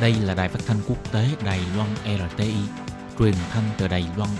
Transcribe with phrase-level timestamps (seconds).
[0.00, 2.54] Đây là đài phát thanh quốc tế Đài Loan RTI,
[3.18, 4.30] truyền thanh từ Đài Loan.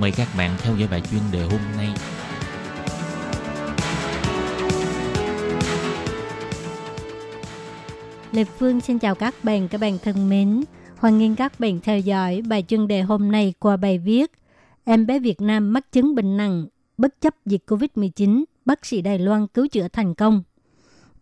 [0.00, 1.88] Mời các bạn theo dõi bài chuyên đề hôm nay.
[8.32, 10.62] Lê Phương xin chào các bạn, các bạn thân mến.
[10.96, 14.32] Hoan nghênh các bạn theo dõi bài chuyên đề hôm nay qua bài viết
[14.84, 16.66] Em bé Việt Nam mắc chứng bệnh nặng,
[16.98, 20.42] bất chấp dịch COVID-19, bác sĩ Đài Loan cứu chữa thành công.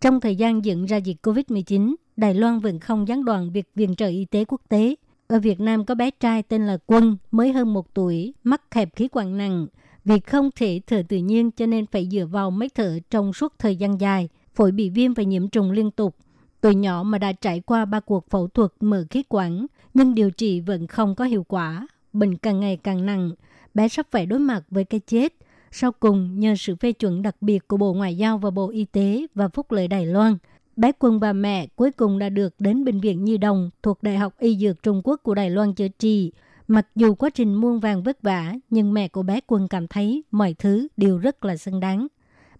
[0.00, 3.94] Trong thời gian diễn ra dịch COVID-19, Đài Loan vẫn không gián đoạn việc viện
[3.94, 4.94] trợ y tế quốc tế.
[5.26, 8.96] Ở Việt Nam có bé trai tên là Quân, mới hơn một tuổi, mắc hẹp
[8.96, 9.66] khí quản nặng.
[10.04, 13.54] Vì không thể thở tự nhiên cho nên phải dựa vào máy thở trong suốt
[13.58, 14.28] thời gian dài.
[14.54, 16.16] Phổi bị viêm và nhiễm trùng liên tục.
[16.60, 20.30] Tuổi nhỏ mà đã trải qua ba cuộc phẫu thuật mở khí quản, nhưng điều
[20.30, 21.86] trị vẫn không có hiệu quả.
[22.12, 23.30] Bệnh càng ngày càng nặng.
[23.74, 25.34] Bé sắp phải đối mặt với cái chết.
[25.70, 28.84] Sau cùng, nhờ sự phê chuẩn đặc biệt của Bộ Ngoại giao và Bộ Y
[28.84, 30.36] tế và Phúc lợi Đài Loan–
[30.76, 34.16] Bé Quân và mẹ cuối cùng đã được đến Bệnh viện Nhi Đồng thuộc Đại
[34.16, 36.32] học Y Dược Trung Quốc của Đài Loan chữa trị.
[36.68, 40.24] Mặc dù quá trình muôn vàng vất vả, nhưng mẹ của bé Quân cảm thấy
[40.30, 42.06] mọi thứ đều rất là xứng đáng.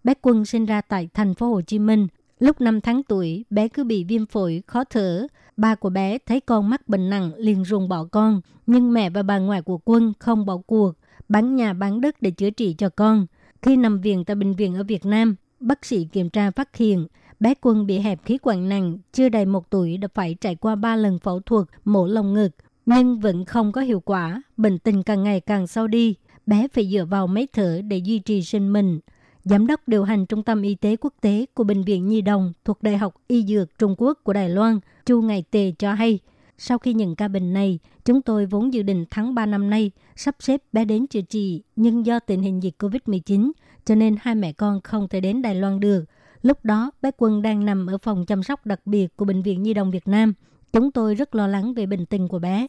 [0.05, 2.07] Bé Quân sinh ra tại thành phố Hồ Chí Minh.
[2.39, 5.27] Lúc 5 tháng tuổi, bé cứ bị viêm phổi, khó thở.
[5.57, 8.41] Ba của bé thấy con mắc bệnh nặng liền ruồng bỏ con.
[8.67, 10.93] Nhưng mẹ và bà ngoại của Quân không bỏ cuộc,
[11.29, 13.27] bán nhà bán đất để chữa trị cho con.
[13.63, 17.07] Khi nằm viện tại bệnh viện ở Việt Nam, bác sĩ kiểm tra phát hiện
[17.43, 20.75] Bé Quân bị hẹp khí quản nặng, chưa đầy một tuổi đã phải trải qua
[20.75, 22.49] 3 lần phẫu thuật mổ lồng ngực,
[22.87, 26.15] nhưng vẫn không có hiệu quả, bệnh tình càng ngày càng sâu đi.
[26.47, 29.01] Bé phải dựa vào máy thở để duy trì sinh mệnh.
[29.45, 32.53] Giám đốc điều hành Trung tâm Y tế Quốc tế của Bệnh viện Nhi Đồng
[32.65, 36.19] thuộc Đại học Y Dược Trung Quốc của Đài Loan, Chu Ngày Tề cho hay,
[36.59, 39.91] sau khi nhận ca bệnh này, chúng tôi vốn dự định tháng 3 năm nay
[40.17, 43.53] sắp xếp bé đến chữa trị, nhưng do tình hình dịch COVID-19,
[43.84, 46.05] cho nên hai mẹ con không thể đến Đài Loan được–
[46.43, 49.62] Lúc đó, bé Quân đang nằm ở phòng chăm sóc đặc biệt của Bệnh viện
[49.62, 50.35] Nhi đồng Việt Nam.
[50.73, 52.66] Chúng tôi rất lo lắng về bệnh tình của bé.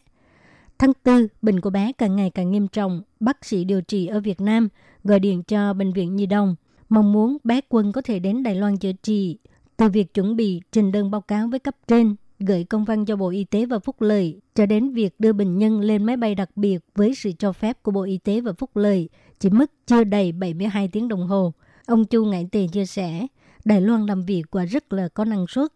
[0.78, 3.02] Tháng 4, bệnh của bé càng ngày càng nghiêm trọng.
[3.20, 4.68] Bác sĩ điều trị ở Việt Nam
[5.04, 6.56] gọi điện cho Bệnh viện Nhi đồng,
[6.88, 9.38] mong muốn bé Quân có thể đến Đài Loan chữa trị.
[9.76, 13.16] Từ việc chuẩn bị trình đơn báo cáo với cấp trên, gửi công văn cho
[13.16, 16.34] Bộ Y tế và Phúc Lợi, cho đến việc đưa bệnh nhân lên máy bay
[16.34, 19.08] đặc biệt với sự cho phép của Bộ Y tế và Phúc Lợi,
[19.40, 21.52] chỉ mất chưa đầy 72 tiếng đồng hồ.
[21.86, 23.26] Ông Chu Ngải Tề chia sẻ,
[23.64, 25.72] Đài Loan làm việc quả rất là có năng suất.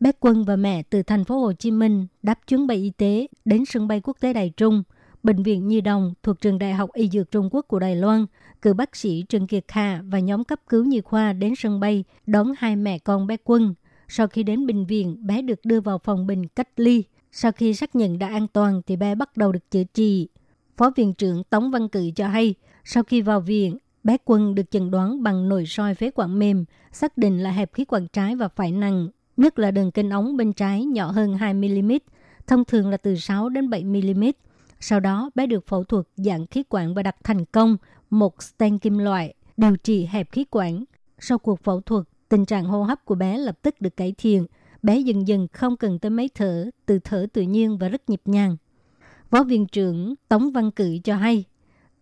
[0.00, 3.26] Bé Quân và mẹ từ thành phố Hồ Chí Minh đáp chuyến bay y tế
[3.44, 4.82] đến sân bay quốc tế Đài Trung,
[5.22, 8.26] Bệnh viện Nhi Đồng thuộc trường Đại học Y Dược Trung Quốc của Đài Loan,
[8.62, 12.04] cử bác sĩ Trần Kiệt Hà và nhóm cấp cứu nhi khoa đến sân bay
[12.26, 13.74] đón hai mẹ con bé Quân.
[14.08, 17.04] Sau khi đến bệnh viện, bé được đưa vào phòng bình cách ly.
[17.32, 20.28] Sau khi xác nhận đã an toàn thì bé bắt đầu được chữa trị.
[20.76, 22.54] Phó viện trưởng Tống Văn Cự cho hay,
[22.84, 26.64] sau khi vào viện, Bé Quân được chẩn đoán bằng nội soi phế quản mềm,
[26.92, 30.36] xác định là hẹp khí quản trái và phải nặng, nhất là đường kinh ống
[30.36, 31.98] bên trái nhỏ hơn 2mm,
[32.46, 34.32] thông thường là từ 6 đến 7mm.
[34.80, 37.76] Sau đó, bé được phẫu thuật dạng khí quản và đặt thành công
[38.10, 40.84] một stent kim loại, điều trị hẹp khí quản.
[41.18, 44.46] Sau cuộc phẫu thuật, tình trạng hô hấp của bé lập tức được cải thiện.
[44.82, 48.20] Bé dần dần không cần tới máy thở, từ thở tự nhiên và rất nhịp
[48.24, 48.56] nhàng.
[49.30, 51.44] Phó viện trưởng Tống Văn Cự cho hay,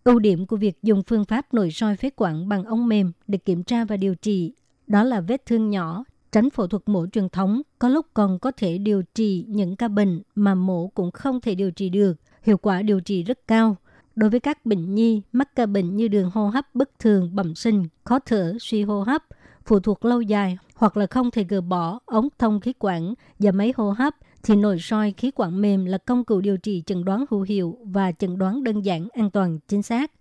[0.05, 3.37] Ưu điểm của việc dùng phương pháp nội soi phế quản bằng ống mềm để
[3.37, 4.53] kiểm tra và điều trị
[4.87, 8.51] đó là vết thương nhỏ, tránh phẫu thuật mổ truyền thống, có lúc còn có
[8.51, 12.13] thể điều trị những ca bệnh mà mổ cũng không thể điều trị được.
[12.43, 13.77] Hiệu quả điều trị rất cao.
[14.15, 17.55] Đối với các bệnh nhi mắc ca bệnh như đường hô hấp bất thường, bẩm
[17.55, 19.23] sinh, khó thở, suy hô hấp,
[19.65, 23.51] phụ thuộc lâu dài hoặc là không thể gỡ bỏ ống thông khí quản và
[23.51, 27.05] máy hô hấp thì nội soi khí quản mềm là công cụ điều trị chẩn
[27.05, 30.11] đoán hữu hiệu và chẩn đoán đơn giản, an toàn, chính xác.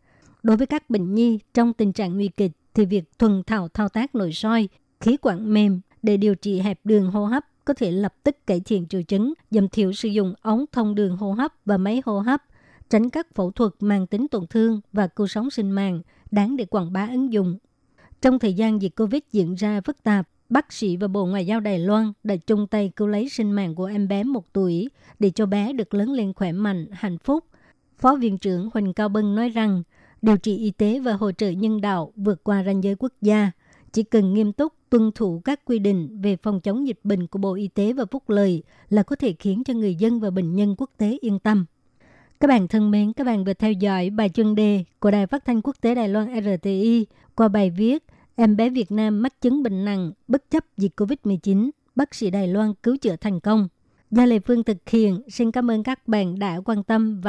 [0.42, 3.88] Đối với các bệnh nhi trong tình trạng nguy kịch thì việc thuần thảo thao
[3.88, 4.68] tác nội soi
[5.00, 8.60] khí quản mềm để điều trị hẹp đường hô hấp có thể lập tức cải
[8.60, 12.20] thiện triệu chứng, giảm thiểu sử dụng ống thông đường hô hấp và máy hô
[12.20, 12.42] hấp,
[12.90, 16.64] tránh các phẫu thuật mang tính tổn thương và cứu sống sinh mạng, đáng để
[16.64, 17.58] quảng bá ứng dụng.
[18.24, 21.60] Trong thời gian dịch Covid diễn ra phức tạp, bác sĩ và Bộ Ngoại giao
[21.60, 24.88] Đài Loan đã chung tay cứu lấy sinh mạng của em bé một tuổi
[25.18, 27.44] để cho bé được lớn lên khỏe mạnh, hạnh phúc.
[27.98, 29.82] Phó Viện trưởng Huỳnh Cao Bân nói rằng,
[30.22, 33.50] điều trị y tế và hỗ trợ nhân đạo vượt qua ranh giới quốc gia,
[33.92, 37.38] chỉ cần nghiêm túc tuân thủ các quy định về phòng chống dịch bệnh của
[37.38, 40.54] Bộ Y tế và Phúc Lợi là có thể khiến cho người dân và bệnh
[40.54, 41.64] nhân quốc tế yên tâm.
[42.40, 45.44] Các bạn thân mến, các bạn vừa theo dõi bài chuyên đề của Đài Phát
[45.44, 48.04] thanh Quốc tế Đài Loan RTI qua bài viết
[48.36, 52.48] Em bé Việt Nam mắc chứng bệnh nặng bất chấp dịch COVID-19, bác sĩ Đài
[52.48, 53.68] Loan cứu chữa thành công.
[54.10, 57.22] Do Lê Phương thực hiện, xin cảm ơn các bạn đã quan tâm và